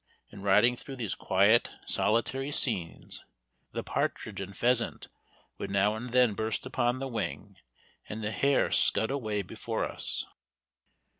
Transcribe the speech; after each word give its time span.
In 0.31 0.41
riding 0.41 0.75
through 0.75 0.95
these 0.95 1.13
quiet, 1.13 1.69
solitary 1.85 2.49
scenes, 2.51 3.23
the 3.71 3.83
partridge 3.83 4.41
and 4.41 4.57
pheasant 4.57 5.09
would 5.59 5.69
now 5.69 5.93
and 5.95 6.09
then 6.09 6.33
burst 6.33 6.65
upon 6.65 6.97
the 6.97 7.07
wing, 7.07 7.57
and 8.09 8.23
the 8.23 8.31
hare 8.31 8.71
scud 8.71 9.11
away 9.11 9.43
before 9.43 9.85
us. 9.85 10.25